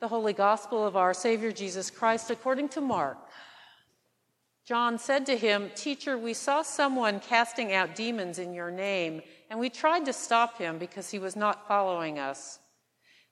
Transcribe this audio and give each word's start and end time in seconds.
The 0.00 0.08
Holy 0.08 0.32
Gospel 0.32 0.86
of 0.86 0.96
our 0.96 1.12
Savior 1.12 1.50
Jesus 1.50 1.90
Christ 1.90 2.30
according 2.30 2.68
to 2.70 2.80
Mark. 2.80 3.18
John 4.64 4.96
said 4.96 5.26
to 5.26 5.36
him, 5.36 5.70
Teacher, 5.74 6.16
we 6.16 6.34
saw 6.34 6.62
someone 6.62 7.18
casting 7.18 7.72
out 7.72 7.96
demons 7.96 8.38
in 8.38 8.54
your 8.54 8.70
name, 8.70 9.22
and 9.50 9.58
we 9.58 9.68
tried 9.68 10.04
to 10.04 10.12
stop 10.12 10.56
him 10.56 10.78
because 10.78 11.10
he 11.10 11.18
was 11.18 11.34
not 11.34 11.66
following 11.66 12.16
us. 12.16 12.60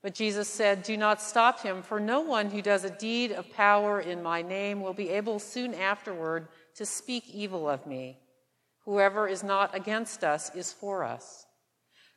But 0.03 0.15
Jesus 0.15 0.49
said, 0.49 0.83
Do 0.83 0.97
not 0.97 1.23
stop 1.23 1.63
him, 1.63 1.83
for 1.83 2.01
no 2.01 2.21
one 2.21 2.51
who 2.51 2.63
does 2.63 2.83
a 2.83 2.91
deed 2.91 3.31
of 3.31 3.53
power 3.53 4.01
in 4.01 4.21
my 4.21 4.43
name 4.43 4.81
will 4.81 4.95
be 4.95 5.11
able 5.11 5.39
soon 5.39 5.73
afterward 5.73 6.49
to 6.75 6.85
speak 6.85 7.29
evil 7.29 7.69
of 7.69 7.87
me. 7.87 8.19
Whoever 8.87 9.29
is 9.29 9.45
not 9.45 9.73
against 9.73 10.25
us 10.25 10.53
is 10.53 10.73
for 10.73 11.05
us. 11.05 11.46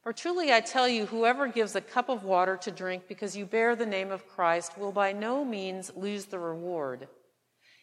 For 0.02 0.14
truly 0.14 0.52
I 0.52 0.62
tell 0.62 0.88
you, 0.88 1.06
whoever 1.06 1.48
gives 1.48 1.76
a 1.76 1.82
cup 1.82 2.08
of 2.08 2.24
water 2.24 2.56
to 2.58 2.72
drink 2.72 3.04
because 3.08 3.36
you 3.36 3.46
bear 3.46 3.76
the 3.76 3.86
name 3.86 4.12
of 4.12 4.28
Christ 4.28 4.78
will 4.78 4.94
by 4.94 5.12
no 5.12 5.44
means 5.44 5.92
lose 5.96 6.26
the 6.26 6.40
reward. 6.40 7.08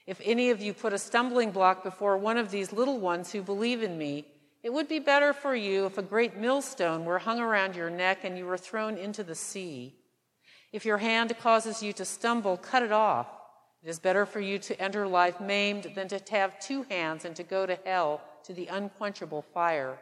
If 0.06 0.20
any 0.24 0.50
of 0.50 0.60
you 0.60 0.72
put 0.72 0.92
a 0.92 0.98
stumbling 0.98 1.50
block 1.50 1.82
before 1.82 2.16
one 2.16 2.38
of 2.38 2.50
these 2.50 2.72
little 2.72 2.98
ones 2.98 3.32
who 3.32 3.42
believe 3.42 3.82
in 3.82 3.98
me, 3.98 4.24
it 4.62 4.72
would 4.72 4.88
be 4.88 4.98
better 4.98 5.32
for 5.32 5.54
you 5.54 5.84
if 5.86 5.98
a 5.98 6.02
great 6.02 6.36
millstone 6.36 7.04
were 7.04 7.18
hung 7.18 7.38
around 7.38 7.76
your 7.76 7.90
neck 7.90 8.24
and 8.24 8.38
you 8.38 8.46
were 8.46 8.56
thrown 8.56 8.96
into 8.96 9.22
the 9.22 9.34
sea. 9.34 9.94
If 10.72 10.84
your 10.84 10.98
hand 10.98 11.36
causes 11.38 11.82
you 11.82 11.92
to 11.94 12.04
stumble, 12.04 12.56
cut 12.56 12.82
it 12.82 12.92
off. 12.92 13.28
It 13.82 13.88
is 13.88 13.98
better 13.98 14.26
for 14.26 14.40
you 14.40 14.58
to 14.60 14.80
enter 14.80 15.06
life 15.06 15.40
maimed 15.40 15.92
than 15.94 16.08
to 16.08 16.20
have 16.30 16.58
two 16.60 16.84
hands 16.84 17.24
and 17.24 17.36
to 17.36 17.42
go 17.42 17.66
to 17.66 17.78
hell, 17.84 18.20
to 18.44 18.52
the 18.52 18.66
unquenchable 18.66 19.42
fire. 19.42 19.98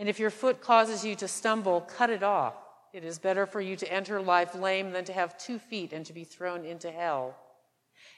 And 0.00 0.08
if 0.08 0.18
your 0.18 0.30
foot 0.30 0.62
causes 0.62 1.04
you 1.04 1.14
to 1.16 1.28
stumble, 1.28 1.82
cut 1.82 2.08
it 2.08 2.22
off. 2.22 2.54
It 2.94 3.04
is 3.04 3.18
better 3.18 3.44
for 3.44 3.60
you 3.60 3.76
to 3.76 3.92
enter 3.92 4.18
life 4.18 4.54
lame 4.54 4.92
than 4.92 5.04
to 5.04 5.12
have 5.12 5.36
two 5.36 5.58
feet 5.58 5.92
and 5.92 6.06
to 6.06 6.14
be 6.14 6.24
thrown 6.24 6.64
into 6.64 6.90
hell. 6.90 7.36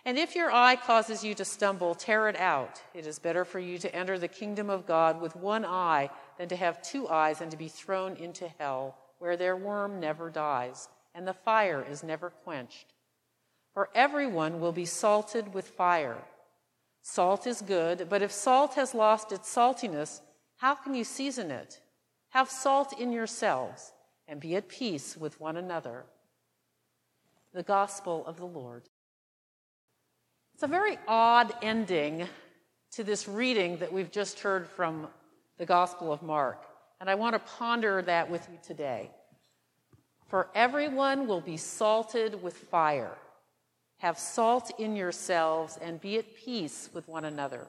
And 0.05 0.17
if 0.17 0.37
your 0.37 0.53
eye 0.53 0.77
causes 0.77 1.25
you 1.25 1.35
to 1.35 1.45
stumble, 1.45 1.97
tear 1.97 2.29
it 2.29 2.37
out. 2.37 2.81
It 2.95 3.05
is 3.05 3.19
better 3.19 3.45
for 3.45 3.59
you 3.59 3.79
to 3.79 3.93
enter 3.93 4.17
the 4.17 4.29
kingdom 4.29 4.71
of 4.71 4.87
God 4.87 5.21
with 5.21 5.35
one 5.35 5.65
eye 5.65 6.09
than 6.39 6.49
to 6.51 6.57
have 6.57 6.83
two 6.83 7.09
eyes 7.09 7.41
and 7.41 7.51
to 7.51 7.57
be 7.57 7.67
thrown 7.67 8.15
into 8.15 8.47
hell, 8.61 8.97
where 9.19 9.37
their 9.37 9.57
worm 9.57 9.99
never 9.99 10.31
dies 10.31 10.89
and 11.17 11.27
the 11.27 11.35
fire 11.35 11.85
is 11.91 12.05
never 12.05 12.31
quenched. 12.31 12.95
For 13.75 13.91
everyone 13.93 14.61
will 14.61 14.71
be 14.71 14.85
salted 14.85 15.53
with 15.53 15.67
fire. 15.67 16.19
Salt 17.03 17.45
is 17.45 17.61
good, 17.61 18.07
but 18.09 18.23
if 18.23 18.31
salt 18.31 18.75
has 18.75 18.95
lost 18.95 19.33
its 19.33 19.53
saltiness, 19.53 20.21
how 20.63 20.77
can 20.77 20.95
you 20.95 21.03
season 21.03 21.51
it? 21.51 21.81
Have 22.29 22.49
salt 22.49 22.97
in 23.01 23.11
yourselves 23.11 23.93
and 24.29 24.39
be 24.39 24.55
at 24.55 24.69
peace 24.69 25.17
with 25.17 25.41
one 25.41 25.57
another. 25.57 26.05
The 27.53 27.65
Gospel 27.65 28.25
of 28.27 28.37
the 28.37 28.47
Lord. 28.47 28.85
It's 30.55 30.63
a 30.63 30.69
very 30.69 30.99
odd 31.09 31.53
ending 31.63 32.29
to 32.93 33.03
this 33.03 33.27
reading 33.27 33.79
that 33.79 33.93
we've 33.93 34.13
just 34.13 34.39
heard 34.39 34.69
from 34.69 35.09
the 35.59 35.67
Gospel 35.67 36.13
of 36.13 36.23
Mark, 36.23 36.65
and 37.01 37.11
I 37.11 37.17
want 37.17 37.35
to 37.35 37.41
ponder 37.41 38.01
that 38.03 38.31
with 38.31 38.47
you 38.49 38.59
today. 38.63 39.11
For 40.29 40.49
everyone 40.55 41.27
will 41.27 41.41
be 41.41 41.57
salted 41.57 42.41
with 42.41 42.57
fire. 42.57 43.17
Have 43.99 44.17
salt 44.17 44.71
in 44.79 44.95
yourselves 44.95 45.77
and 45.83 46.01
be 46.01 46.19
at 46.19 46.37
peace 46.37 46.89
with 46.95 47.09
one 47.09 47.25
another. 47.25 47.67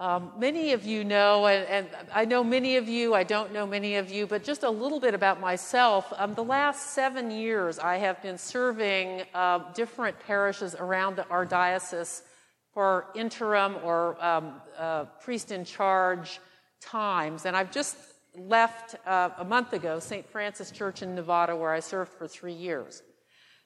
Um, 0.00 0.30
many 0.38 0.74
of 0.74 0.84
you 0.84 1.02
know, 1.02 1.48
and, 1.48 1.66
and, 1.66 1.88
I 2.14 2.24
know 2.24 2.44
many 2.44 2.76
of 2.76 2.88
you, 2.88 3.14
I 3.14 3.24
don't 3.24 3.52
know 3.52 3.66
many 3.66 3.96
of 3.96 4.12
you, 4.12 4.28
but 4.28 4.44
just 4.44 4.62
a 4.62 4.70
little 4.70 5.00
bit 5.00 5.12
about 5.12 5.40
myself. 5.40 6.12
Um, 6.16 6.34
the 6.34 6.44
last 6.44 6.90
seven 6.90 7.32
years, 7.32 7.80
I 7.80 7.96
have 7.96 8.22
been 8.22 8.38
serving 8.38 9.24
uh, 9.34 9.72
different 9.72 10.16
parishes 10.20 10.76
around 10.76 11.16
the, 11.16 11.26
our 11.26 11.44
diocese 11.44 12.22
for 12.72 13.06
interim 13.16 13.74
or 13.82 14.24
um, 14.24 14.60
uh, 14.78 15.06
priest 15.20 15.50
in 15.50 15.64
charge 15.64 16.38
times. 16.80 17.44
And 17.44 17.56
I've 17.56 17.72
just 17.72 17.96
left 18.36 18.94
uh, 19.04 19.30
a 19.38 19.44
month 19.44 19.72
ago 19.72 19.98
St. 19.98 20.24
Francis 20.30 20.70
Church 20.70 21.02
in 21.02 21.16
Novato, 21.16 21.58
where 21.58 21.72
I 21.72 21.80
served 21.80 22.12
for 22.12 22.28
three 22.28 22.52
years. 22.52 23.02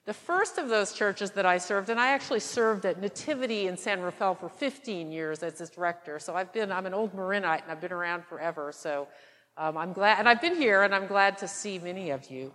The 0.05 0.13
first 0.13 0.57
of 0.57 0.67
those 0.67 0.91
churches 0.91 1.31
that 1.31 1.45
I 1.45 1.57
served, 1.57 1.89
and 1.89 1.97
I 1.97 2.11
actually 2.11 2.41
served 2.41 2.85
at 2.85 2.99
Nativity 2.99 3.67
in 3.67 3.77
San 3.77 4.01
Rafael 4.01 4.35
for 4.35 4.49
15 4.49 5.11
years 5.13 5.41
as 5.43 5.61
its 5.61 5.69
director. 5.69 6.19
So 6.19 6.35
I've 6.35 6.51
been, 6.51 6.73
I'm 6.73 6.85
an 6.85 6.93
old 6.93 7.13
Marinite 7.13 7.61
and 7.63 7.71
I've 7.71 7.79
been 7.79 7.93
around 7.93 8.25
forever. 8.25 8.73
So 8.73 9.07
um, 9.55 9.77
I'm 9.77 9.93
glad, 9.93 10.19
and 10.19 10.27
I've 10.27 10.41
been 10.41 10.57
here 10.57 10.83
and 10.83 10.93
I'm 10.93 11.07
glad 11.07 11.37
to 11.37 11.47
see 11.47 11.79
many 11.79 12.09
of 12.09 12.29
you. 12.29 12.53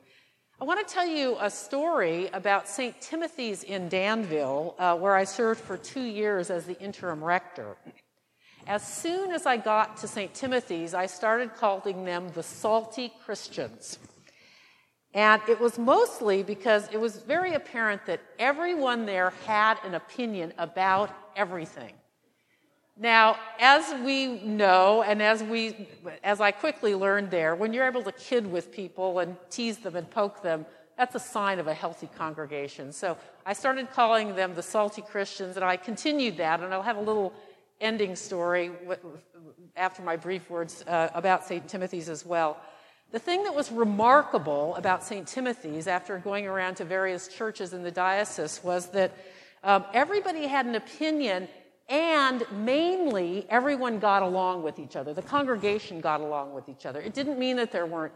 I 0.61 0.65
want 0.65 0.87
to 0.87 0.93
tell 0.93 1.07
you 1.07 1.39
a 1.41 1.49
story 1.49 2.29
about 2.35 2.69
St. 2.69 3.01
Timothy's 3.01 3.63
in 3.63 3.89
Danville, 3.89 4.75
uh, 4.79 4.97
where 4.97 5.15
I 5.15 5.25
served 5.25 5.61
for 5.61 5.79
two 5.79 6.03
years 6.03 6.51
as 6.51 6.67
the 6.67 6.79
interim 6.81 7.25
rector. 7.25 7.77
As 8.67 8.87
soon 8.87 9.31
as 9.31 9.47
I 9.47 9.57
got 9.57 9.97
to 9.99 10.09
St. 10.09 10.35
Timothy's, 10.35 10.93
I 10.93 11.07
started 11.07 11.55
calling 11.55 12.05
them 12.05 12.29
the 12.35 12.43
salty 12.43 13.11
Christians. 13.25 13.99
And 15.15 15.41
it 15.49 15.59
was 15.59 15.79
mostly 15.79 16.43
because 16.43 16.89
it 16.93 17.01
was 17.01 17.17
very 17.17 17.55
apparent 17.55 18.05
that 18.07 18.21
everyone 18.39 19.07
there 19.07 19.33
had 19.47 19.79
an 19.85 19.95
opinion 19.95 20.53
about 20.59 21.11
everything. 21.35 21.95
Now, 23.01 23.39
as 23.61 23.95
we 24.03 24.41
know, 24.41 25.03
and 25.03 25.23
as 25.23 25.43
we, 25.43 25.89
as 26.25 26.41
I 26.41 26.51
quickly 26.51 26.95
learned 26.95 27.31
there, 27.31 27.55
when 27.55 27.73
you're 27.73 27.87
able 27.87 28.03
to 28.03 28.13
kid 28.13 28.51
with 28.51 28.73
people 28.73 29.21
and 29.21 29.37
tease 29.51 29.79
them 29.79 29.95
and 29.95 30.11
poke 30.11 30.43
them, 30.43 30.67
that's 30.97 31.15
a 31.15 31.21
sign 31.21 31.61
of 31.61 31.69
a 31.69 31.75
healthy 31.75 32.09
congregation. 32.19 32.93
So 32.93 33.17
I 33.47 33.53
started 33.53 33.93
calling 33.93 34.35
them 34.35 34.57
the 34.57 34.65
salty 34.65 35.01
Christians, 35.01 35.55
and 35.55 35.65
I 35.65 35.77
continued 35.77 36.37
that, 36.39 36.61
and 36.61 36.75
I'll 36.75 36.83
have 36.83 36.97
a 36.97 37.01
little 37.01 37.33
ending 37.81 38.17
story 38.17 38.73
after 39.77 40.03
my 40.03 40.17
brief 40.17 40.51
words 40.51 40.83
uh, 40.89 41.09
about 41.15 41.45
St. 41.45 41.69
Timothy's 41.69 42.09
as 42.09 42.27
well. 42.27 42.57
The 43.11 43.19
thing 43.19 43.45
that 43.45 43.55
was 43.55 43.73
remarkable 43.73 44.75
about 44.77 45.03
St. 45.03 45.27
Timothy's 45.27 45.87
after 45.87 46.19
going 46.19 46.47
around 46.47 46.75
to 46.77 46.85
various 46.85 47.27
churches 47.27 47.73
in 47.73 47.83
the 47.83 47.91
diocese 47.91 48.61
was 48.63 48.89
that 48.89 49.13
um, 49.65 49.87
everybody 49.95 50.47
had 50.47 50.67
an 50.67 50.75
opinion 50.75 51.49
and 51.89 52.45
mainly 52.53 53.47
everyone 53.49 53.99
got 53.99 54.23
along 54.23 54.63
with 54.63 54.79
each 54.79 54.95
other. 54.95 55.15
The 55.15 55.23
congregation 55.23 56.03
got 56.03 56.21
along 56.21 56.53
with 56.53 56.69
each 56.69 56.85
other. 56.85 57.01
It 57.01 57.15
didn't 57.15 57.39
mean 57.39 57.57
that 57.57 57.73
there 57.73 57.87
weren't 57.87 58.13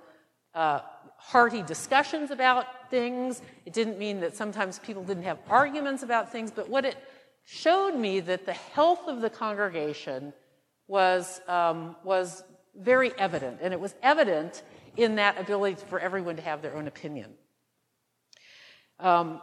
uh, 0.54 0.80
hearty 1.16 1.62
discussions 1.62 2.30
about 2.30 2.90
things. 2.90 3.40
It 3.64 3.72
didn't 3.72 3.98
mean 3.98 4.20
that 4.20 4.36
sometimes 4.36 4.78
people 4.78 5.02
didn't 5.04 5.22
have 5.22 5.38
arguments 5.48 6.02
about 6.02 6.30
things, 6.30 6.50
but 6.50 6.68
what 6.68 6.84
it 6.84 6.96
showed 7.46 7.96
me 7.96 8.20
that 8.20 8.44
the 8.44 8.52
health 8.52 9.08
of 9.08 9.22
the 9.22 9.30
congregation 9.30 10.34
was, 10.86 11.40
um, 11.48 11.96
was 12.04 12.44
very 12.76 13.12
evident, 13.18 13.58
and 13.62 13.72
it 13.72 13.80
was 13.80 13.94
evident 14.02 14.62
in 14.96 15.16
that 15.16 15.38
ability 15.38 15.82
for 15.88 15.98
everyone 15.98 16.36
to 16.36 16.42
have 16.42 16.62
their 16.62 16.76
own 16.76 16.86
opinion. 16.86 17.32
Um, 18.98 19.40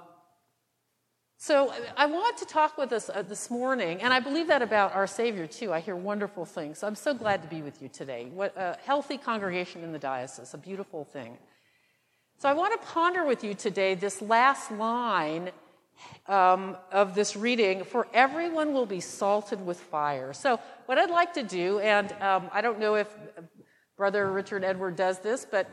so 1.38 1.74
I 1.96 2.06
want 2.06 2.38
to 2.40 2.46
talk 2.46 2.78
with 2.78 2.92
us 2.92 3.10
uh, 3.10 3.22
this 3.22 3.50
morning, 3.50 4.02
and 4.02 4.14
I 4.14 4.20
believe 4.20 4.48
that 4.48 4.62
about 4.62 4.94
our 4.94 5.08
Savior 5.08 5.48
too. 5.48 5.72
I 5.72 5.80
hear 5.80 5.96
wonderful 5.96 6.46
things. 6.46 6.80
So 6.80 6.88
I'm 6.88 6.96
so 6.96 7.14
glad 7.14 7.42
to 7.44 7.48
be 7.48 7.62
with 7.62 7.82
you 7.82 7.88
today. 7.88 8.30
What 8.34 8.54
a 8.58 8.78
healthy 8.84 9.18
congregation 9.18 9.84
in 9.84 9.94
the 9.94 10.00
diocese, 10.00 10.54
a 10.54 10.58
beautiful 10.58 11.06
thing. 11.06 11.38
So 12.40 12.50
I 12.50 12.54
want 12.54 12.80
to 12.80 12.88
ponder 12.88 13.26
with 13.26 13.44
you 13.44 13.54
today 13.54 13.96
this 13.96 14.22
last 14.22 14.72
line 14.72 15.52
um, 16.28 16.78
of 16.92 17.16
this 17.16 17.36
reading, 17.36 17.84
for 17.84 18.08
everyone 18.14 18.74
will 18.74 18.86
be 18.86 19.00
salted 19.00 19.66
with 19.66 19.80
fire. 19.80 20.34
So, 20.34 20.60
what 20.86 20.98
I'd 20.98 21.10
like 21.10 21.34
to 21.34 21.44
do, 21.44 21.80
and 21.80 22.12
um, 22.22 22.50
I 22.54 22.62
don't 22.62 22.80
know 22.80 22.96
if 22.96 23.08
Brother 24.00 24.32
Richard 24.32 24.64
Edward 24.64 24.96
does 24.96 25.20
this, 25.20 25.44
but 25.44 25.70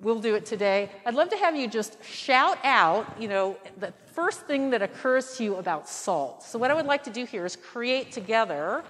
we'll 0.00 0.20
do 0.20 0.36
it 0.36 0.46
today. 0.46 0.88
I'd 1.04 1.14
love 1.14 1.30
to 1.30 1.36
have 1.36 1.56
you 1.56 1.66
just 1.66 2.02
shout 2.04 2.58
out, 2.62 3.20
you 3.20 3.26
know, 3.26 3.56
the 3.80 3.92
first 4.14 4.42
thing 4.42 4.70
that 4.70 4.82
occurs 4.82 5.36
to 5.38 5.42
you 5.42 5.56
about 5.56 5.88
salt. 5.88 6.44
So, 6.44 6.60
what 6.60 6.70
I 6.70 6.74
would 6.74 6.86
like 6.86 7.02
to 7.02 7.10
do 7.10 7.24
here 7.24 7.44
is 7.44 7.56
create 7.56 8.12
together 8.12 8.84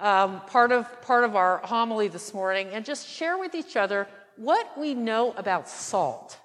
um, 0.00 0.40
part 0.48 0.72
of 0.72 1.00
part 1.02 1.22
of 1.22 1.36
our 1.36 1.58
homily 1.58 2.08
this 2.08 2.34
morning, 2.34 2.70
and 2.72 2.84
just 2.84 3.06
share 3.06 3.38
with 3.38 3.54
each 3.54 3.76
other 3.76 4.08
what 4.34 4.76
we 4.76 4.92
know 4.92 5.32
about 5.36 5.68
salt. 5.68 6.36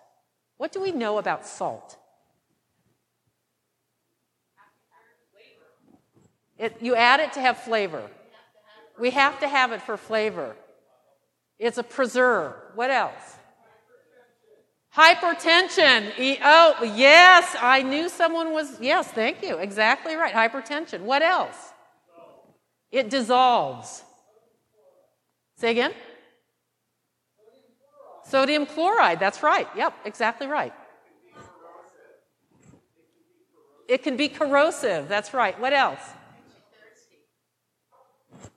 What 0.57 0.72
do 0.72 0.80
we 0.80 0.92
know 0.92 1.18
about 1.18 1.48
salt? 1.48 1.98
It, 6.60 6.78
you 6.80 6.94
add 6.95 7.22
it 7.22 7.34
to 7.34 7.42
have 7.42 7.57
flavor. 7.57 8.04
We 9.00 9.10
have 9.10 9.39
to 9.39 9.48
have 9.48 9.72
it 9.72 9.81
for 9.81 9.98
flavor. 9.98 10.56
It's 11.57 11.78
a 11.78 11.84
preserve. 11.84 12.54
What 12.75 12.92
else? 12.92 13.38
Hypertension. 14.96 16.38
Oh, 16.44 16.94
yes, 16.96 17.56
I 17.60 17.81
knew 17.81 18.07
someone 18.07 18.54
was. 18.54 18.80
Yes, 18.80 19.07
thank 19.12 19.44
you. 19.44 19.57
Exactly 19.57 20.16
right. 20.16 20.34
Hypertension. 20.34 21.02
What 21.02 21.22
else? 21.22 21.74
It 22.92 23.10
dissolves. 23.10 24.04
Say 25.57 25.72
again? 25.72 25.94
Sodium 28.25 28.66
chloride. 28.66 29.19
That's 29.19 29.44
right. 29.44 29.68
Yep, 29.75 29.94
exactly 30.06 30.48
right. 30.48 30.74
It 33.88 34.01
can 34.01 34.18
be 34.18 34.30
corrosive. 34.30 35.08
That's 35.08 35.34
right. 35.34 35.60
What 35.60 35.74
else? 35.74 36.00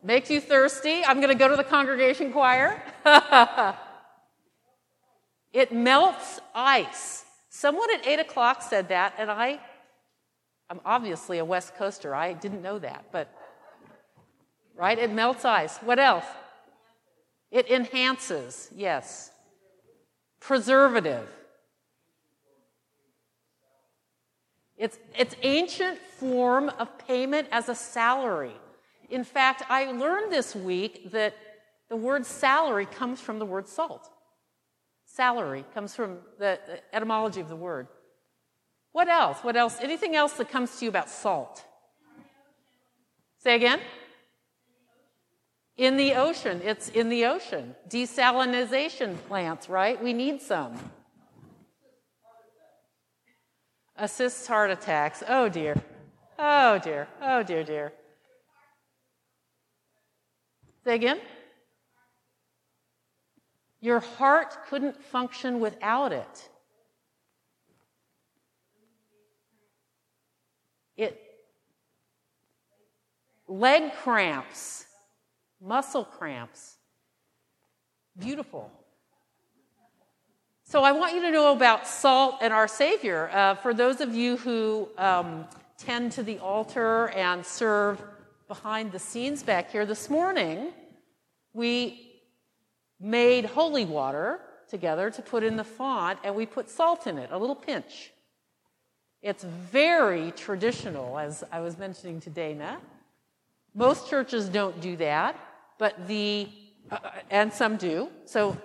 Makes 0.02 0.30
you 0.30 0.40
thirsty. 0.40 1.04
I'm 1.04 1.16
going 1.20 1.28
to 1.28 1.38
go 1.38 1.48
to 1.48 1.56
the 1.56 1.64
congregation 1.64 2.32
choir. 2.32 2.82
it 5.52 5.72
melts 5.72 6.40
ice. 6.54 7.24
Someone 7.48 7.92
at 7.94 8.06
8 8.06 8.20
o'clock 8.20 8.62
said 8.62 8.88
that, 8.88 9.14
and 9.18 9.30
I, 9.30 9.58
I'm 10.70 10.80
obviously 10.84 11.38
a 11.38 11.44
West 11.44 11.74
Coaster. 11.76 12.14
I 12.14 12.32
didn't 12.32 12.62
know 12.62 12.78
that, 12.78 13.06
but, 13.10 13.28
right? 14.76 14.98
It 14.98 15.10
melts 15.12 15.44
ice. 15.44 15.78
What 15.78 15.98
else? 15.98 16.24
It 17.50 17.70
enhances, 17.70 18.70
yes. 18.74 19.30
Preservative. 20.40 21.28
It's, 24.76 24.98
it's 25.16 25.34
ancient 25.42 25.98
form 25.98 26.68
of 26.78 26.96
payment 26.98 27.48
as 27.50 27.68
a 27.68 27.74
salary. 27.74 28.54
In 29.10 29.24
fact, 29.24 29.62
I 29.68 29.90
learned 29.90 30.32
this 30.32 30.54
week 30.54 31.10
that 31.10 31.34
the 31.88 31.96
word 31.96 32.26
salary 32.26 32.86
comes 32.86 33.20
from 33.20 33.38
the 33.38 33.46
word 33.46 33.68
salt. 33.68 34.10
Salary 35.04 35.64
comes 35.74 35.94
from 35.94 36.18
the 36.38 36.58
etymology 36.92 37.40
of 37.40 37.48
the 37.48 37.56
word. 37.56 37.88
What 38.92 39.08
else? 39.08 39.38
What 39.42 39.56
else? 39.56 39.78
Anything 39.80 40.14
else 40.14 40.34
that 40.34 40.50
comes 40.50 40.78
to 40.78 40.84
you 40.84 40.88
about 40.88 41.08
salt? 41.08 41.64
Say 43.38 43.54
again? 43.54 43.80
In 45.76 45.96
the 45.96 46.14
ocean. 46.14 46.60
It's 46.64 46.88
in 46.88 47.08
the 47.08 47.26
ocean. 47.26 47.74
Desalinization 47.88 49.16
plants, 49.28 49.68
right? 49.68 50.02
We 50.02 50.12
need 50.12 50.42
some. 50.42 50.76
Assists 53.96 54.46
heart 54.46 54.70
attacks. 54.70 55.22
Oh 55.28 55.48
dear. 55.48 55.80
Oh 56.38 56.78
dear. 56.78 57.08
Oh 57.22 57.42
dear, 57.42 57.64
dear. 57.64 57.92
Say 60.84 60.94
again? 60.94 61.20
Your 63.80 64.00
heart 64.00 64.66
couldn't 64.68 65.02
function 65.04 65.60
without 65.60 66.12
it. 66.12 66.48
It 70.96 71.20
leg 73.46 73.94
cramps, 74.02 74.86
muscle 75.60 76.04
cramps. 76.04 76.76
Beautiful. 78.18 78.70
So 80.64 80.82
I 80.82 80.92
want 80.92 81.14
you 81.14 81.22
to 81.22 81.30
know 81.30 81.52
about 81.52 81.86
salt 81.86 82.38
and 82.42 82.52
our 82.52 82.68
Savior. 82.68 83.30
Uh, 83.32 83.54
for 83.54 83.72
those 83.72 84.00
of 84.00 84.14
you 84.14 84.36
who 84.36 84.88
um, 84.98 85.46
tend 85.78 86.12
to 86.12 86.22
the 86.22 86.38
altar 86.40 87.08
and 87.10 87.46
serve 87.46 88.02
behind 88.48 88.92
the 88.92 88.98
scenes 88.98 89.42
back 89.42 89.70
here 89.70 89.86
this 89.86 90.10
morning, 90.10 90.72
we 91.54 92.07
made 93.00 93.44
holy 93.44 93.84
water 93.84 94.40
together 94.68 95.10
to 95.10 95.22
put 95.22 95.42
in 95.42 95.56
the 95.56 95.64
font, 95.64 96.18
and 96.24 96.34
we 96.34 96.46
put 96.46 96.68
salt 96.68 97.06
in 97.06 97.18
it, 97.18 97.30
a 97.32 97.38
little 97.38 97.56
pinch. 97.56 98.12
It's 99.22 99.42
very 99.44 100.32
traditional, 100.32 101.18
as 101.18 101.42
I 101.50 101.60
was 101.60 101.78
mentioning 101.78 102.20
to 102.20 102.30
Dana. 102.30 102.78
Most 103.74 104.08
churches 104.08 104.48
don't 104.48 104.80
do 104.80 104.96
that, 104.96 105.36
but 105.78 106.06
the, 106.06 106.48
uh, 106.90 106.98
and 107.30 107.52
some 107.52 107.76
do. 107.76 108.10
So 108.24 108.56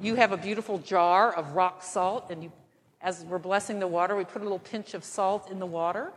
you 0.00 0.14
have 0.14 0.32
a 0.32 0.36
beautiful 0.36 0.78
jar 0.78 1.32
of 1.32 1.54
rock 1.54 1.82
salt, 1.82 2.30
and 2.30 2.42
you, 2.42 2.52
as 3.00 3.24
we're 3.24 3.38
blessing 3.38 3.80
the 3.80 3.86
water, 3.86 4.16
we 4.16 4.24
put 4.24 4.42
a 4.42 4.44
little 4.44 4.58
pinch 4.58 4.94
of 4.94 5.02
salt 5.02 5.50
in 5.50 5.58
the 5.58 5.66
water. 5.66 6.12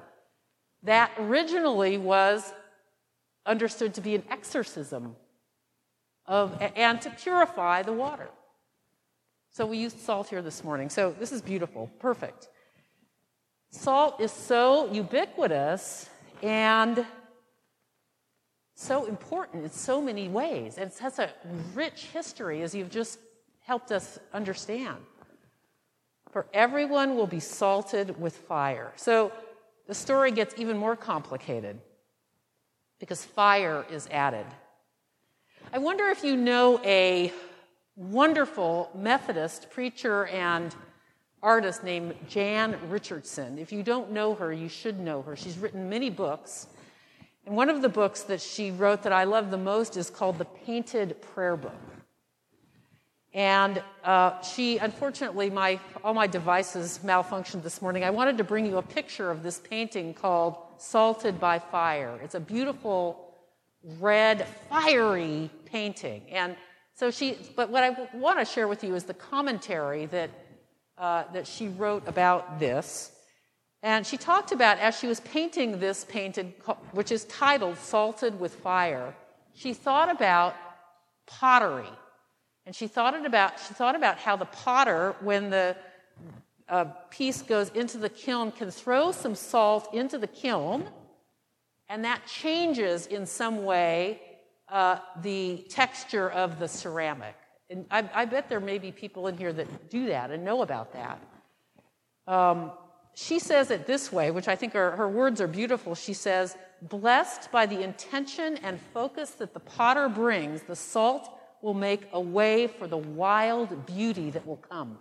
That 0.84 1.12
originally 1.18 1.98
was 1.98 2.54
understood 3.46 3.94
to 3.96 4.02
be 4.02 4.16
an 4.16 4.24
exorcism 4.30 5.16
of, 6.26 6.62
and 6.76 7.02
to 7.02 7.10
purify 7.10 7.82
the 7.82 7.94
water. 7.94 8.30
So 9.52 9.66
we 9.66 9.78
used 9.78 10.00
salt 10.00 10.30
here 10.30 10.42
this 10.42 10.64
morning. 10.64 10.90
So 10.90 11.16
this 11.20 11.32
is 11.32 11.42
beautiful, 11.42 11.92
perfect. 12.00 12.48
Salt 13.72 14.22
is 14.22 14.32
so 14.32 14.92
ubiquitous 14.92 16.10
and 16.42 17.06
so 18.76 19.06
important 19.06 19.64
in 19.64 19.70
so 19.70 20.02
many 20.02 20.28
ways. 20.28 20.78
And 20.78 20.92
it 20.92 20.98
has 21.00 21.20
a 21.20 21.30
rich 21.74 22.06
history, 22.14 22.64
as 22.64 22.74
you've 22.74 22.90
just 22.90 23.20
helped 23.60 23.92
us 23.92 24.20
understand. 24.34 24.98
For 26.32 26.48
everyone 26.54 27.16
will 27.16 27.28
be 27.28 27.40
salted 27.40 28.20
with 28.20 28.36
fire. 28.36 28.94
So 28.96 29.32
the 29.88 29.94
story 29.94 30.32
gets 30.32 30.56
even 30.58 30.78
more 30.78 30.96
complicated 30.96 31.80
because 33.00 33.24
fire 33.24 33.86
is 33.92 34.08
added. 34.10 34.46
I 35.74 35.78
wonder 35.78 36.10
if 36.10 36.22
you 36.22 36.36
know 36.36 36.82
a 36.84 37.32
wonderful 37.96 38.90
Methodist 38.94 39.70
preacher 39.70 40.26
and 40.26 40.76
artist 41.42 41.86
named 41.86 42.14
Jan 42.28 42.78
Richardson. 42.90 43.58
If 43.58 43.72
you 43.72 43.82
don't 43.82 44.12
know 44.12 44.36
her, 44.36 44.52
you 44.52 44.68
should 44.68 45.00
know 45.00 45.22
her. 45.22 45.38
She's 45.38 45.58
written 45.58 45.88
many 45.88 46.10
books. 46.10 46.68
And 47.46 47.56
one 47.56 47.70
of 47.70 47.82
the 47.82 47.88
books 47.88 48.24
that 48.24 48.42
she 48.42 48.72
wrote 48.72 49.04
that 49.04 49.14
I 49.14 49.24
love 49.24 49.50
the 49.50 49.58
most 49.58 49.96
is 49.96 50.10
called 50.10 50.40
The 50.40 50.46
Painted 50.46 51.22
Prayer 51.22 51.56
Book. 51.56 51.72
And 53.34 53.82
uh, 54.04 54.42
she, 54.42 54.78
unfortunately, 54.78 55.50
my, 55.50 55.80
all 56.04 56.14
my 56.14 56.28
devices 56.28 57.00
malfunctioned 57.02 57.64
this 57.64 57.82
morning. 57.82 58.04
I 58.04 58.10
wanted 58.10 58.38
to 58.40 58.44
bring 58.44 58.66
you 58.66 58.78
a 58.78 58.82
picture 58.82 59.32
of 59.32 59.42
this 59.42 59.60
painting 59.60 60.16
called 60.16 60.58
Salted 60.78 61.40
by 61.40 61.60
Fire. 61.60 62.20
It's 62.22 62.36
a 62.36 62.42
beautiful, 62.42 63.38
red, 64.02 64.46
fiery 64.70 65.50
painting. 65.72 66.24
And 66.32 66.56
so 66.94 67.12
she, 67.12 67.38
but 67.56 67.70
what 67.70 67.84
I 67.84 67.96
want 68.14 68.40
to 68.40 68.46
share 68.46 68.68
with 68.68 68.84
you 68.84 68.96
is 68.96 69.06
the 69.06 69.14
commentary 69.14 70.06
that, 70.08 70.30
uh, 70.98 71.24
that 71.34 71.48
she 71.48 71.68
wrote 71.68 72.08
about 72.08 72.60
this. 72.60 73.12
And 73.84 74.06
she 74.06 74.18
talked 74.18 74.52
about, 74.52 74.78
as 74.78 75.00
she 75.00 75.08
was 75.08 75.20
painting 75.22 75.80
this 75.80 76.06
painted, 76.06 76.54
which 76.92 77.12
is 77.12 77.26
titled 77.26 77.78
Salted 77.78 78.40
with 78.40 78.54
Fire, 78.56 79.16
she 79.54 79.74
thought 79.74 80.12
about 80.12 80.56
pottery 81.26 81.90
and 82.66 82.76
she 82.76 82.88
thought, 82.88 83.26
about, 83.26 83.60
she 83.60 83.74
thought 83.74 83.96
about 83.96 84.18
how 84.18 84.36
the 84.36 84.46
potter, 84.46 85.16
when 85.22 85.50
the 85.50 85.76
uh, 86.70 86.86
piece 87.10 87.42
goes 87.42 87.70
into 87.70 87.98
the 87.98 88.10
kiln, 88.10 88.52
can 88.52 88.70
throw 88.70 89.12
some 89.12 89.34
salt 89.34 89.94
into 89.94 90.18
the 90.18 90.28
kiln, 90.28 90.88
and 91.90 92.06
that 92.06 92.26
changes 92.28 93.08
in 93.08 93.26
some 93.26 93.66
way 93.66 94.22
uh, 94.72 95.00
the 95.22 95.66
texture 95.70 96.30
of 96.30 96.60
the 96.60 96.68
ceramic. 96.68 97.36
And 97.70 97.86
I, 97.92 98.10
I, 98.14 98.26
bet 98.26 98.50
there 98.50 98.60
may 98.60 98.78
be 98.80 98.92
people 98.92 99.28
in 99.28 99.38
here 99.38 99.54
that 99.54 99.90
do 99.90 100.08
that 100.08 100.32
and 100.32 100.44
know 100.44 100.62
about 100.62 100.94
that. 100.94 101.22
Um, 102.28 102.72
she 103.14 103.40
says 103.40 103.72
it 103.72 103.86
this 103.86 104.12
way, 104.12 104.32
which 104.32 104.48
I 104.48 104.56
think 104.56 104.76
are, 104.76 104.92
her 104.92 105.10
words 105.10 105.42
are 105.42 105.48
beautiful. 105.48 105.96
She 105.96 106.14
says, 106.14 106.56
Blessed 106.82 107.52
by 107.52 107.66
the 107.66 107.82
intention 107.82 108.58
and 108.64 108.80
focus 108.94 109.32
that 109.32 109.54
the 109.54 109.60
potter 109.60 110.10
brings, 110.10 110.64
the 110.64 110.76
salt 110.76 111.30
will 111.62 111.74
make 111.74 112.08
a 112.14 112.20
way 112.20 112.68
for 112.68 112.88
the 112.88 112.98
wild 112.98 113.86
beauty 113.86 114.32
that 114.32 114.48
will 114.48 114.58
come. 114.58 114.98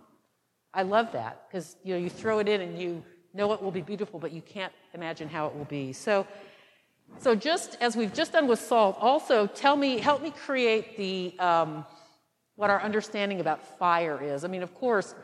I 0.73 0.83
love 0.83 1.11
that 1.13 1.47
because 1.47 1.75
you 1.83 1.93
know 1.93 1.99
you 1.99 2.09
throw 2.09 2.39
it 2.39 2.47
in 2.47 2.61
and 2.61 2.79
you 2.79 3.03
know 3.33 3.51
it 3.53 3.61
will 3.61 3.71
be 3.71 3.81
beautiful, 3.81 4.19
but 4.19 4.31
you 4.31 4.41
can't 4.41 4.73
imagine 4.93 5.27
how 5.27 5.47
it 5.47 5.55
will 5.55 5.65
be. 5.65 5.91
So, 5.93 6.27
so 7.19 7.35
just 7.35 7.77
as 7.81 7.95
we've 7.95 8.13
just 8.13 8.33
done 8.33 8.47
with 8.47 8.59
salt, 8.59 8.97
also 8.99 9.47
tell 9.47 9.75
me, 9.75 9.99
help 9.99 10.21
me 10.21 10.31
create 10.31 10.97
the 10.97 11.37
um, 11.39 11.85
what 12.55 12.69
our 12.69 12.81
understanding 12.81 13.39
about 13.39 13.65
fire 13.77 14.21
is. 14.21 14.43
I 14.43 14.47
mean, 14.47 14.63
of 14.63 14.73
course, 14.75 15.15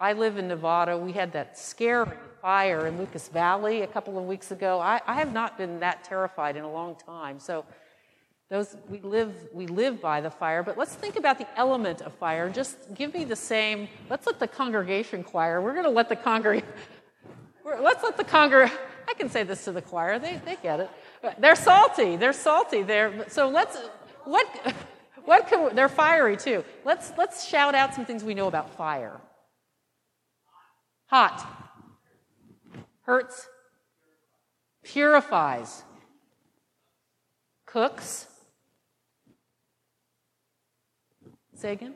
I 0.00 0.12
live 0.12 0.38
in 0.38 0.48
Novato. 0.48 1.00
We 1.00 1.12
had 1.12 1.32
that 1.32 1.58
scary 1.58 2.10
fire 2.40 2.86
in 2.86 2.98
Lucas 2.98 3.28
Valley 3.28 3.82
a 3.82 3.86
couple 3.86 4.18
of 4.18 4.24
weeks 4.24 4.50
ago. 4.50 4.78
I, 4.80 5.00
I 5.06 5.14
have 5.14 5.32
not 5.32 5.58
been 5.58 5.80
that 5.80 6.04
terrified 6.04 6.56
in 6.56 6.64
a 6.64 6.70
long 6.70 6.96
time. 6.96 7.40
So 7.40 7.64
those 8.50 8.76
we 8.88 9.00
live 9.00 9.34
we 9.52 9.66
live 9.66 10.00
by 10.00 10.22
the 10.22 10.30
fire 10.30 10.62
but 10.62 10.78
let's 10.78 10.94
think 10.94 11.16
about 11.16 11.36
the 11.36 11.46
element 11.58 12.00
of 12.00 12.14
fire 12.14 12.48
just 12.48 12.94
give 12.94 13.12
me 13.12 13.24
the 13.24 13.36
same 13.36 13.86
let's 14.08 14.26
let 14.26 14.38
the 14.40 14.48
congregation 14.48 15.22
choir 15.22 15.60
we're 15.60 15.74
going 15.74 15.84
to 15.84 15.90
let 15.90 16.08
the 16.08 16.16
congregation 16.16 16.66
let's 17.82 18.02
let 18.02 18.16
the 18.16 18.24
congregation 18.24 18.78
i 19.06 19.12
can 19.12 19.28
say 19.28 19.42
this 19.42 19.64
to 19.64 19.72
the 19.72 19.82
choir 19.82 20.18
they, 20.18 20.40
they 20.46 20.56
get 20.62 20.80
it 20.80 20.88
they're 21.38 21.56
salty. 21.56 22.16
They're 22.16 22.32
salty. 22.32 22.82
They're 22.82 23.28
so 23.28 23.48
let's 23.48 23.76
what 24.24 24.46
what 25.24 25.48
can 25.48 25.74
they're 25.74 25.88
fiery 25.88 26.36
too. 26.36 26.64
Let's 26.84 27.12
let's 27.16 27.46
shout 27.46 27.74
out 27.74 27.94
some 27.94 28.04
things 28.04 28.24
we 28.24 28.34
know 28.34 28.46
about 28.46 28.74
fire. 28.76 29.20
Hot. 31.06 31.46
Hurts. 33.02 33.48
Purifies. 34.82 35.82
Cooks. 37.66 38.26
Say 41.54 41.72
again? 41.72 41.94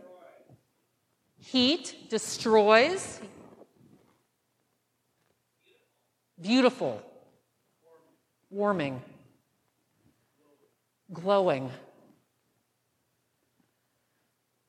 Heat 1.38 2.10
destroys. 2.10 3.20
beautiful, 6.42 7.00
warming, 8.50 9.00
glowing. 11.12 11.70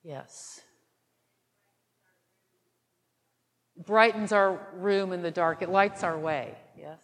Yes. 0.04 0.62
Brightens 3.86 4.32
our 4.32 4.60
room 4.76 5.14
in 5.14 5.22
the 5.22 5.32
dark, 5.32 5.62
it 5.62 5.70
lights 5.70 6.04
our 6.04 6.18
way. 6.18 6.56
Yes. 6.78 7.00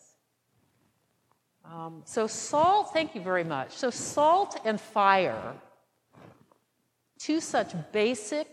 Um, 1.65 2.01
so, 2.05 2.25
salt, 2.27 2.93
thank 2.93 3.15
you 3.15 3.22
very 3.22 3.43
much. 3.43 3.72
So, 3.72 3.89
salt 3.89 4.60
and 4.65 4.79
fire, 4.79 5.53
two 7.19 7.39
such 7.39 7.74
basic, 7.91 8.48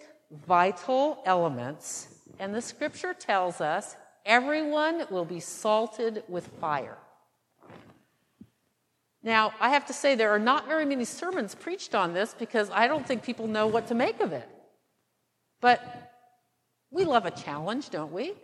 vital 0.46 1.22
elements, 1.24 2.08
and 2.38 2.54
the 2.54 2.60
scripture 2.60 3.14
tells 3.14 3.60
us 3.60 3.96
everyone 4.24 5.06
will 5.10 5.24
be 5.24 5.40
salted 5.40 6.24
with 6.28 6.46
fire. 6.60 6.98
Now, 9.26 9.52
I 9.58 9.70
have 9.70 9.86
to 9.86 9.92
say, 9.92 10.14
there 10.14 10.30
are 10.30 10.38
not 10.38 10.68
very 10.68 10.84
many 10.84 11.04
sermons 11.04 11.56
preached 11.56 11.96
on 11.96 12.14
this 12.14 12.32
because 12.38 12.70
I 12.70 12.86
don't 12.86 13.04
think 13.04 13.24
people 13.24 13.48
know 13.48 13.66
what 13.66 13.88
to 13.88 13.94
make 13.96 14.20
of 14.20 14.32
it. 14.32 14.48
But 15.60 16.12
we 16.92 17.04
love 17.04 17.26
a 17.26 17.32
challenge, 17.32 17.90
don't 17.90 18.12
we? 18.12 18.34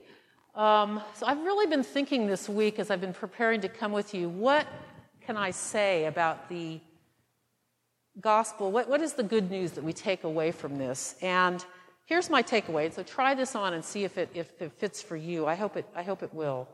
Um, 0.57 1.01
so 1.15 1.25
I've 1.25 1.39
really 1.39 1.69
been 1.69 1.85
thinking 1.85 2.27
this 2.27 2.49
week 2.49 2.81
as 2.81 2.91
I've 2.91 3.01
been 3.01 3.13
preparing 3.13 3.61
to 3.61 3.69
come 3.69 3.93
with 3.93 4.13
you 4.13 4.29
what 4.29 4.67
can 5.25 5.37
I 5.37 5.53
say 5.53 6.07
about 6.07 6.49
the 6.49 6.81
gospel? 8.21 8.73
What, 8.73 8.89
what 8.89 9.01
is 9.01 9.13
the 9.13 9.23
good 9.23 9.53
news 9.53 9.71
that 9.73 9.85
we 9.85 9.93
take 9.93 10.25
away 10.25 10.51
from 10.51 10.79
this? 10.79 11.15
And 11.23 11.65
here's 12.07 12.29
my 12.29 12.43
takeaway. 12.43 12.93
So 12.93 13.05
try 13.05 13.35
this 13.35 13.55
on 13.55 13.73
and 13.75 13.85
see 13.85 14.03
if 14.03 14.19
it, 14.19 14.31
if 14.35 14.61
it 14.61 14.73
fits 14.73 15.01
for 15.01 15.15
you. 15.15 15.47
I 15.47 15.55
hope 15.55 15.77
it, 15.77 15.87
I 15.95 16.03
hope 16.03 16.25
it 16.25 16.35
will. 16.35 16.67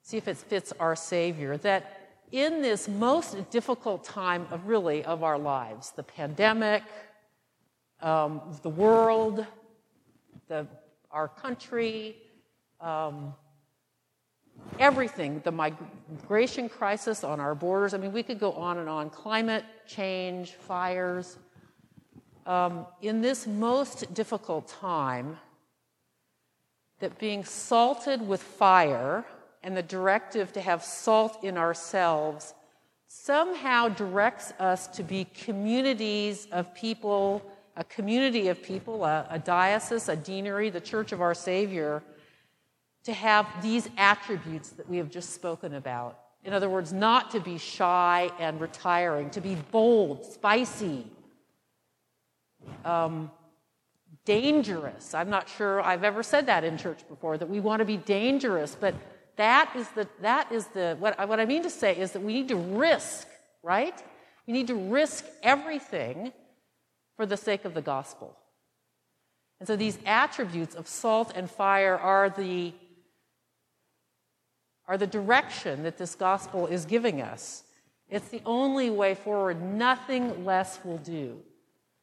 See 0.00 0.16
if 0.16 0.28
it 0.28 0.38
fits 0.38 0.72
our 0.80 0.96
Savior. 0.96 1.58
That 1.58 1.97
in 2.32 2.62
this 2.62 2.88
most 2.88 3.50
difficult 3.50 4.04
time 4.04 4.46
of 4.50 4.66
really 4.66 5.04
of 5.04 5.22
our 5.22 5.38
lives, 5.38 5.92
the 5.92 6.02
pandemic, 6.02 6.82
um, 8.00 8.40
the 8.62 8.68
world, 8.68 9.46
the, 10.48 10.66
our 11.10 11.28
country, 11.28 12.16
um, 12.80 13.34
everything, 14.78 15.40
the 15.44 15.52
migration 15.52 16.68
crisis 16.68 17.24
on 17.24 17.40
our 17.40 17.54
borders. 17.54 17.94
I 17.94 17.98
mean, 17.98 18.12
we 18.12 18.22
could 18.22 18.38
go 18.38 18.52
on 18.52 18.78
and 18.78 18.88
on. 18.88 19.10
Climate 19.10 19.64
change, 19.86 20.52
fires. 20.52 21.38
Um, 22.46 22.86
in 23.02 23.20
this 23.20 23.46
most 23.46 24.12
difficult 24.14 24.68
time, 24.68 25.38
that 27.00 27.18
being 27.18 27.44
salted 27.44 28.26
with 28.26 28.42
fire 28.42 29.24
and 29.62 29.76
the 29.76 29.82
directive 29.82 30.52
to 30.52 30.60
have 30.60 30.82
salt 30.82 31.42
in 31.42 31.56
ourselves 31.56 32.54
somehow 33.08 33.88
directs 33.88 34.52
us 34.58 34.86
to 34.86 35.02
be 35.02 35.24
communities 35.24 36.46
of 36.52 36.74
people, 36.74 37.42
a 37.76 37.84
community 37.84 38.48
of 38.48 38.62
people, 38.62 39.04
a, 39.04 39.26
a 39.30 39.38
diocese, 39.38 40.08
a 40.08 40.16
deanery, 40.16 40.68
the 40.70 40.80
church 40.80 41.12
of 41.12 41.22
our 41.22 41.34
Savior 41.34 42.02
to 43.04 43.12
have 43.14 43.46
these 43.62 43.88
attributes 43.96 44.70
that 44.70 44.88
we 44.88 44.98
have 44.98 45.10
just 45.10 45.30
spoken 45.30 45.74
about. 45.74 46.18
In 46.44 46.52
other 46.52 46.68
words, 46.68 46.92
not 46.92 47.30
to 47.30 47.40
be 47.40 47.56
shy 47.56 48.30
and 48.38 48.60
retiring, 48.60 49.30
to 49.30 49.40
be 49.40 49.56
bold, 49.72 50.24
spicy, 50.24 51.06
um, 52.84 53.30
dangerous. 54.24 55.14
I'm 55.14 55.30
not 55.30 55.48
sure 55.48 55.80
I've 55.80 56.04
ever 56.04 56.22
said 56.22 56.46
that 56.46 56.64
in 56.64 56.76
church 56.76 57.00
before, 57.08 57.38
that 57.38 57.48
we 57.48 57.60
want 57.60 57.80
to 57.80 57.86
be 57.86 57.96
dangerous, 57.96 58.76
but 58.78 58.94
that 59.38 59.72
is 59.74 59.88
the, 59.90 60.06
that 60.20 60.52
is 60.52 60.66
the 60.68 60.96
what, 60.98 61.18
I, 61.18 61.24
what 61.24 61.40
I 61.40 61.46
mean 61.46 61.62
to 61.62 61.70
say 61.70 61.96
is 61.96 62.12
that 62.12 62.20
we 62.20 62.34
need 62.34 62.48
to 62.48 62.56
risk, 62.56 63.26
right? 63.62 63.94
We 64.46 64.52
need 64.52 64.66
to 64.66 64.74
risk 64.74 65.24
everything 65.42 66.32
for 67.16 67.24
the 67.24 67.36
sake 67.36 67.64
of 67.64 67.74
the 67.74 67.82
gospel. 67.82 68.36
And 69.60 69.66
so 69.66 69.76
these 69.76 69.98
attributes 70.06 70.74
of 70.74 70.86
salt 70.86 71.32
and 71.34 71.50
fire 71.50 71.96
are 71.96 72.28
the 72.30 72.74
are 74.86 74.96
the 74.96 75.06
direction 75.06 75.82
that 75.82 75.98
this 75.98 76.14
gospel 76.14 76.66
is 76.66 76.86
giving 76.86 77.20
us. 77.20 77.62
It's 78.08 78.28
the 78.28 78.40
only 78.46 78.88
way 78.88 79.14
forward. 79.14 79.62
Nothing 79.62 80.46
less 80.46 80.78
will 80.82 80.96
do. 80.96 81.40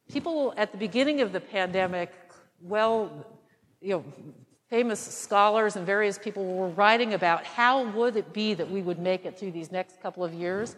People 0.08 0.54
at 0.56 0.70
the 0.70 0.78
beginning 0.78 1.20
of 1.20 1.32
the 1.32 1.40
pandemic, 1.40 2.12
well, 2.60 3.26
you 3.80 3.90
know, 3.90 4.04
famous 4.68 5.00
scholars 5.00 5.76
and 5.76 5.86
various 5.86 6.18
people 6.18 6.44
were 6.44 6.68
writing 6.68 7.14
about 7.14 7.44
how 7.44 7.84
would 7.90 8.16
it 8.16 8.32
be 8.32 8.54
that 8.54 8.68
we 8.68 8.82
would 8.82 8.98
make 8.98 9.24
it 9.24 9.38
through 9.38 9.52
these 9.52 9.70
next 9.70 10.00
couple 10.02 10.24
of 10.24 10.34
years. 10.34 10.76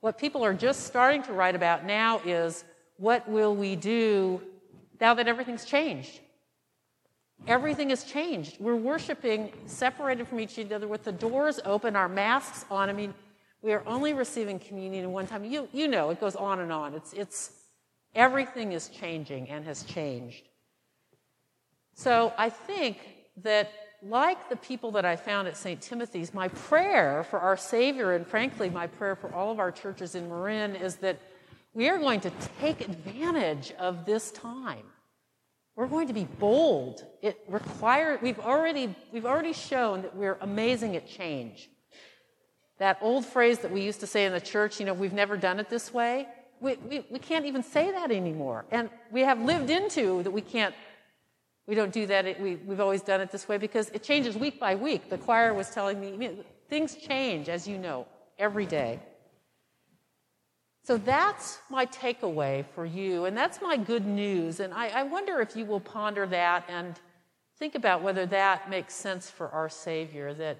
What 0.00 0.18
people 0.18 0.44
are 0.44 0.54
just 0.54 0.84
starting 0.84 1.22
to 1.24 1.32
write 1.32 1.56
about 1.56 1.84
now 1.84 2.20
is 2.24 2.64
what 2.98 3.28
will 3.28 3.54
we 3.54 3.74
do 3.74 4.40
now 5.00 5.14
that 5.14 5.26
everything's 5.26 5.64
changed? 5.64 6.20
Everything 7.46 7.90
has 7.90 8.04
changed. 8.04 8.56
We're 8.60 8.76
worshiping 8.76 9.52
separated 9.66 10.26
from 10.28 10.40
each 10.40 10.58
other 10.58 10.88
with 10.88 11.04
the 11.04 11.12
doors 11.12 11.60
open, 11.64 11.96
our 11.96 12.08
masks 12.08 12.64
on. 12.70 12.88
I 12.88 12.92
mean, 12.92 13.12
we 13.60 13.72
are 13.72 13.82
only 13.86 14.14
receiving 14.14 14.58
communion 14.58 15.12
one 15.12 15.26
time. 15.26 15.44
You, 15.44 15.68
you 15.72 15.88
know, 15.88 16.10
it 16.10 16.20
goes 16.20 16.36
on 16.36 16.60
and 16.60 16.72
on. 16.72 16.94
It's, 16.94 17.12
it's, 17.12 17.50
everything 18.14 18.72
is 18.72 18.88
changing 18.88 19.50
and 19.50 19.64
has 19.64 19.82
changed. 19.82 20.48
So 21.94 22.32
I 22.38 22.48
think 22.50 22.98
that, 23.42 23.72
like 24.02 24.48
the 24.48 24.56
people 24.56 24.90
that 24.92 25.04
I 25.04 25.16
found 25.16 25.48
at 25.48 25.56
St. 25.56 25.80
Timothy's, 25.80 26.32
my 26.32 26.48
prayer 26.48 27.24
for 27.24 27.38
our 27.40 27.56
Savior, 27.56 28.14
and 28.14 28.26
frankly, 28.26 28.70
my 28.70 28.86
prayer 28.86 29.16
for 29.16 29.32
all 29.34 29.50
of 29.50 29.58
our 29.58 29.72
churches 29.72 30.14
in 30.14 30.28
Marin, 30.28 30.76
is 30.76 30.96
that 30.96 31.18
we 31.74 31.88
are 31.88 31.98
going 31.98 32.20
to 32.20 32.32
take 32.60 32.80
advantage 32.80 33.72
of 33.78 34.06
this 34.06 34.30
time 34.30 34.84
we're 35.76 35.86
going 35.86 36.08
to 36.08 36.14
be 36.14 36.24
bold. 36.24 37.04
It 37.20 37.38
requires, 37.46 38.20
we've 38.22 38.40
already, 38.40 38.94
we've 39.12 39.26
already 39.26 39.52
shown 39.52 40.02
that 40.02 40.16
we're 40.16 40.38
amazing 40.40 40.96
at 40.96 41.06
change. 41.06 41.68
That 42.78 42.98
old 43.02 43.26
phrase 43.26 43.58
that 43.58 43.70
we 43.70 43.82
used 43.82 44.00
to 44.00 44.06
say 44.06 44.24
in 44.24 44.32
the 44.32 44.40
church, 44.40 44.80
you 44.80 44.86
know, 44.86 44.94
we've 44.94 45.12
never 45.12 45.36
done 45.36 45.60
it 45.60 45.68
this 45.68 45.92
way, 45.92 46.26
we, 46.60 46.76
we, 46.76 47.04
we 47.10 47.18
can't 47.18 47.44
even 47.44 47.62
say 47.62 47.90
that 47.90 48.10
anymore. 48.10 48.64
And 48.70 48.88
we 49.12 49.20
have 49.20 49.38
lived 49.38 49.68
into 49.68 50.22
that 50.22 50.30
we 50.30 50.40
can't, 50.40 50.74
we 51.66 51.74
don't 51.74 51.92
do 51.92 52.06
that, 52.06 52.40
we, 52.40 52.56
we've 52.56 52.80
always 52.80 53.02
done 53.02 53.20
it 53.20 53.30
this 53.30 53.48
way 53.48 53.58
because 53.58 53.88
it 53.90 54.02
changes 54.02 54.36
week 54.36 54.60
by 54.60 54.74
week. 54.76 55.10
The 55.10 55.18
choir 55.18 55.52
was 55.52 55.70
telling 55.70 56.00
me, 56.00 56.30
things 56.68 56.94
change, 56.94 57.48
as 57.48 57.66
you 57.66 57.76
know, 57.76 58.06
every 58.38 58.66
day. 58.66 59.00
So 60.84 60.96
that's 60.96 61.58
my 61.68 61.86
takeaway 61.86 62.64
for 62.64 62.86
you, 62.86 63.24
and 63.24 63.36
that's 63.36 63.60
my 63.60 63.76
good 63.76 64.06
news. 64.06 64.60
And 64.60 64.72
I, 64.72 65.00
I, 65.00 65.02
wonder 65.02 65.40
if 65.40 65.56
you 65.56 65.64
will 65.64 65.80
ponder 65.80 66.28
that 66.28 66.64
and 66.68 66.94
think 67.58 67.74
about 67.74 68.02
whether 68.02 68.24
that 68.26 68.70
makes 68.70 68.94
sense 68.94 69.28
for 69.28 69.48
our 69.48 69.68
Savior, 69.68 70.32
that, 70.34 70.58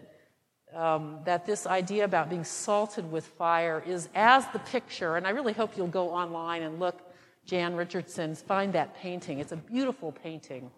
um, 0.74 1.20
that 1.24 1.46
this 1.46 1.64
idea 1.64 2.04
about 2.04 2.28
being 2.28 2.42
salted 2.42 3.08
with 3.12 3.24
fire 3.24 3.80
is 3.86 4.08
as 4.16 4.44
the 4.48 4.58
picture, 4.58 5.14
and 5.16 5.28
I 5.28 5.30
really 5.30 5.52
hope 5.52 5.76
you'll 5.76 5.86
go 5.86 6.10
online 6.10 6.64
and 6.64 6.80
look, 6.80 7.00
Jan 7.44 7.76
Richardson's, 7.76 8.42
find 8.42 8.72
that 8.72 8.96
painting. 8.96 9.38
It's 9.38 9.52
a 9.52 9.56
beautiful 9.56 10.10
painting, 10.10 10.72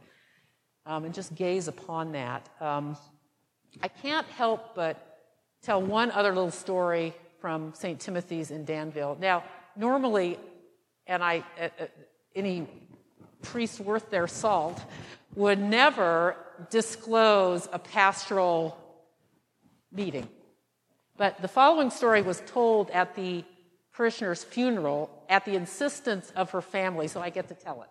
um, 0.89 1.05
and 1.05 1.15
just 1.15 1.35
gaze 1.35 1.69
upon 1.69 2.13
that. 2.13 2.49
Um, 2.61 2.97
I 3.83 3.89
can't 3.89 4.27
help 4.29 4.75
but 4.75 5.21
tell 5.63 5.81
one 5.81 6.11
other 6.11 6.31
little 6.31 6.51
story 6.51 7.15
from 7.41 7.73
St. 7.75 8.01
Timothy's 8.01 8.51
in 8.51 8.65
Danville. 8.65 9.17
Now, 9.21 9.45
normally, 9.77 10.39
and 11.07 11.23
I, 11.23 11.45
uh, 11.61 11.69
uh, 11.79 11.87
any 12.35 12.67
priest 13.43 13.81
worth 13.81 14.11
their 14.11 14.27
salt 14.27 14.83
would 15.37 15.61
never 15.61 16.37
disclose 16.71 17.69
a 17.73 17.79
pastoral 17.79 18.77
meeting. 19.93 20.29
But 21.17 21.41
the 21.43 21.49
following 21.49 21.91
story 21.91 22.23
was 22.23 22.43
told 22.47 22.91
at 22.91 23.15
the 23.15 23.45
parishioner's 23.93 24.43
funeral 24.43 25.11
at 25.29 25.45
the 25.45 25.55
insistence 25.55 26.33
of 26.35 26.51
her 26.53 26.63
family, 26.63 27.09
so 27.09 27.21
I 27.21 27.31
get 27.31 27.49
to 27.49 27.55
tell 27.55 27.83
it. 27.83 27.89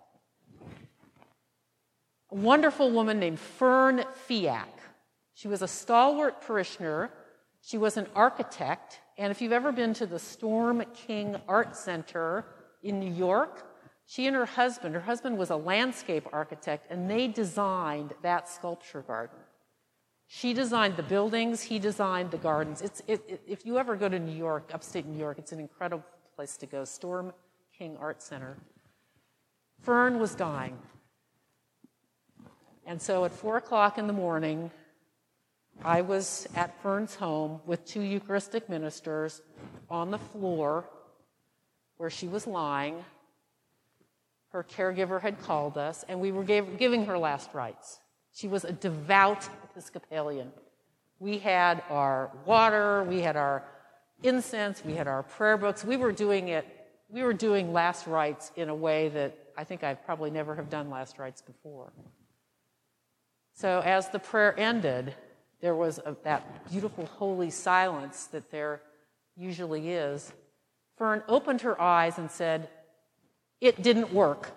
A 2.31 2.35
wonderful 2.35 2.91
woman 2.91 3.19
named 3.19 3.39
Fern 3.39 4.03
Fiak. 4.27 4.67
She 5.33 5.47
was 5.47 5.61
a 5.61 5.67
stalwart 5.67 6.41
parishioner. 6.41 7.11
She 7.61 7.77
was 7.77 7.97
an 7.97 8.07
architect 8.15 8.99
and 9.17 9.31
if 9.31 9.41
you've 9.41 9.51
ever 9.51 9.71
been 9.71 9.93
to 9.95 10.05
the 10.05 10.19
Storm 10.19 10.83
King 10.93 11.37
Art 11.47 11.75
Center 11.75 12.45
in 12.83 12.99
New 12.99 13.11
York, 13.11 13.65
she 14.05 14.27
and 14.27 14.35
her 14.35 14.45
husband, 14.45 14.93
her 14.93 15.01
husband 15.01 15.37
was 15.37 15.49
a 15.49 15.55
landscape 15.55 16.27
architect, 16.31 16.85
and 16.91 17.09
they 17.09 17.27
designed 17.27 18.13
that 18.21 18.47
sculpture 18.47 19.01
garden. 19.01 19.39
She 20.27 20.53
designed 20.53 20.97
the 20.97 21.03
buildings, 21.03 21.63
he 21.63 21.79
designed 21.79 22.31
the 22.31 22.37
gardens. 22.37 22.81
It, 22.81 23.01
it, 23.07 23.41
if 23.47 23.65
you 23.65 23.79
ever 23.79 23.95
go 23.95 24.07
to 24.07 24.19
New 24.19 24.35
York, 24.35 24.69
upstate 24.73 25.05
New 25.05 25.17
York, 25.17 25.39
it's 25.39 25.51
an 25.51 25.59
incredible 25.59 26.05
place 26.35 26.57
to 26.57 26.67
go. 26.67 26.85
Storm 26.85 27.33
King 27.75 27.97
Art 27.99 28.21
Center. 28.21 28.57
Fern 29.81 30.19
was 30.19 30.35
dying. 30.35 30.77
And 32.87 33.01
so 33.01 33.25
at 33.25 33.33
four 33.33 33.57
o'clock 33.57 33.97
in 33.97 34.07
the 34.07 34.13
morning, 34.13 34.71
I 35.83 36.01
was 36.01 36.47
at 36.55 36.81
Fern's 36.81 37.15
home 37.15 37.59
with 37.65 37.85
two 37.85 37.99
Eucharistic 38.01 38.69
ministers 38.69 39.41
on 39.89 40.09
the 40.09 40.17
floor 40.17 40.85
where 41.97 42.09
she 42.09 42.29
was 42.29 42.47
lying. 42.47 43.03
Her 44.51 44.63
caregiver 44.63 45.19
had 45.19 45.41
called 45.41 45.77
us, 45.77 46.05
and 46.07 46.21
we 46.21 46.31
were 46.31 46.45
gave, 46.45 46.79
giving 46.79 47.05
her 47.07 47.17
last 47.17 47.53
rites. 47.53 47.99
She 48.33 48.47
was 48.47 48.63
a 48.63 48.71
devout 48.71 49.49
Episcopalian. 49.65 50.53
We 51.19 51.39
had 51.39 51.83
our 51.89 52.31
water, 52.45 53.03
we 53.03 53.19
had 53.19 53.35
our 53.35 53.65
incense, 54.23 54.81
we 54.85 54.93
had 54.93 55.09
our 55.09 55.23
prayer 55.23 55.57
books. 55.57 55.83
We 55.83 55.97
were 55.97 56.13
doing 56.13 56.47
it, 56.47 56.65
we 57.09 57.23
were 57.23 57.33
doing 57.33 57.73
last 57.73 58.07
rites 58.07 58.53
in 58.55 58.69
a 58.69 58.75
way 58.75 59.09
that 59.09 59.37
I 59.57 59.65
think 59.65 59.83
I 59.83 59.93
probably 59.93 60.31
never 60.31 60.55
have 60.55 60.69
done 60.69 60.89
last 60.89 61.19
rites 61.19 61.41
before. 61.41 61.91
So 63.57 63.81
as 63.83 64.09
the 64.09 64.19
prayer 64.19 64.53
ended, 64.55 65.15
there 65.61 65.73
was 65.73 65.97
a, 65.97 66.15
that 66.23 66.69
beautiful 66.69 67.07
holy 67.07 67.49
silence 67.49 68.25
that 68.25 68.51
there 68.51 68.83
usually 69.35 69.89
is. 69.89 70.31
Fern 70.95 71.23
opened 71.27 71.61
her 71.61 71.81
eyes 71.81 72.19
and 72.19 72.29
said, 72.29 72.69
It 73.59 73.81
didn't 73.81 74.13
work. 74.13 74.51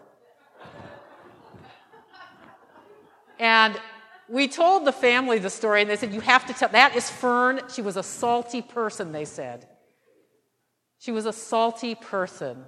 and 3.39 3.81
we 4.29 4.49
told 4.49 4.85
the 4.85 4.93
family 4.93 5.39
the 5.39 5.49
story, 5.49 5.81
and 5.81 5.89
they 5.89 5.97
said, 5.97 6.13
You 6.13 6.21
have 6.21 6.47
to 6.49 6.53
tell. 6.53 6.69
That 6.69 6.95
is 6.95 7.09
Fern. 7.09 7.63
She 7.73 7.81
was 7.81 7.97
a 7.97 8.03
salty 8.03 8.61
person, 8.61 9.13
they 9.13 9.25
said. 9.25 9.67
She 10.99 11.11
was 11.11 11.25
a 11.25 11.33
salty 11.33 11.95
person. 11.95 12.67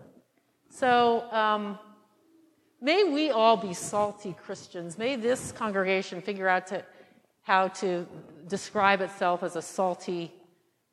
So, 0.71 1.31
um, 1.31 1.79
may 2.83 3.05
we 3.05 3.31
all 3.31 3.57
be 3.57 3.73
salty 3.73 4.35
Christians. 4.45 4.99
May 4.99 5.17
this 5.17 5.53
congregation 5.53 6.21
figure 6.21 6.49
out 6.49 6.67
to, 6.67 6.85
how 7.43 7.69
to 7.69 8.07
describe 8.49 9.01
itself 9.01 9.43
as 9.43 9.57
a 9.57 9.63
salty 9.63 10.33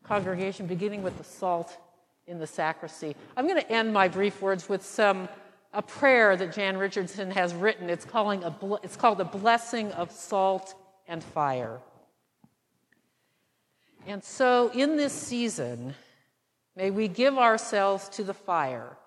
congregation, 0.04 0.68
beginning 0.68 1.04
with 1.04 1.18
the 1.18 1.24
salt 1.24 1.76
in 2.28 2.40
the 2.40 2.48
sacristy. 2.48 3.16
I'm 3.36 3.48
going 3.48 3.60
to 3.60 3.72
end 3.72 3.92
my 3.92 4.08
brief 4.08 4.42
words 4.42 4.70
with 4.70 4.86
some 4.86 5.28
a 5.74 5.82
prayer 5.82 6.36
that 6.36 6.54
Jan 6.54 6.78
Richardson 6.78 7.30
has 7.32 7.54
written. 7.54 7.90
It's, 7.90 8.06
calling 8.06 8.44
a, 8.44 8.56
it's 8.82 8.96
called 8.96 9.22
a 9.22 9.26
blessing 9.26 9.92
of 9.92 10.12
salt 10.12 10.74
and 11.08 11.24
fire. 11.24 11.80
And 14.08 14.24
so, 14.24 14.72
in 14.74 14.98
this 14.98 15.14
season, 15.14 15.94
may 16.76 16.90
we 16.90 17.08
give 17.08 17.38
ourselves 17.38 18.10
to 18.10 18.24
the 18.24 18.34
fire 18.34 18.98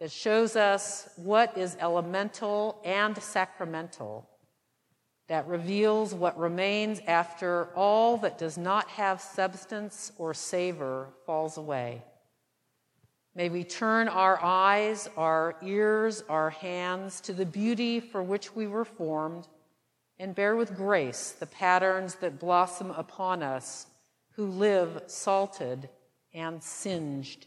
that 0.00 0.10
shows 0.10 0.56
us 0.56 1.08
what 1.16 1.56
is 1.56 1.76
elemental 1.80 2.80
and 2.84 3.16
sacramental, 3.22 4.28
that 5.28 5.46
reveals 5.46 6.14
what 6.14 6.38
remains 6.38 7.00
after 7.06 7.68
all 7.74 8.16
that 8.18 8.38
does 8.38 8.58
not 8.58 8.88
have 8.88 9.20
substance 9.20 10.12
or 10.18 10.34
savor 10.34 11.08
falls 11.24 11.56
away. 11.56 12.02
May 13.36 13.48
we 13.48 13.64
turn 13.64 14.06
our 14.08 14.38
eyes, 14.42 15.08
our 15.16 15.56
ears, 15.62 16.22
our 16.28 16.50
hands 16.50 17.20
to 17.22 17.32
the 17.32 17.46
beauty 17.46 17.98
for 17.98 18.22
which 18.22 18.54
we 18.54 18.66
were 18.66 18.84
formed 18.84 19.48
and 20.18 20.34
bear 20.34 20.54
with 20.54 20.76
grace 20.76 21.32
the 21.32 21.46
patterns 21.46 22.14
that 22.16 22.38
blossom 22.38 22.90
upon 22.92 23.42
us 23.42 23.86
who 24.36 24.46
live 24.46 25.02
salted 25.06 25.88
and 26.32 26.62
singed. 26.62 27.46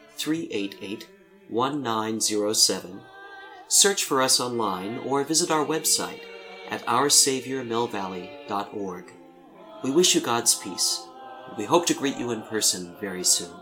388 0.21 1.07
1907, 1.49 3.01
search 3.67 4.03
for 4.03 4.21
us 4.21 4.39
online, 4.39 4.99
or 4.99 5.23
visit 5.23 5.49
our 5.49 5.65
website 5.65 6.21
at 6.69 6.85
oursaviormillvalley.org. 6.85 9.05
We 9.83 9.89
wish 9.89 10.13
you 10.13 10.21
God's 10.21 10.53
peace. 10.53 11.01
We 11.57 11.65
hope 11.65 11.87
to 11.87 11.95
greet 11.95 12.17
you 12.17 12.29
in 12.29 12.43
person 12.43 12.95
very 13.01 13.23
soon. 13.23 13.55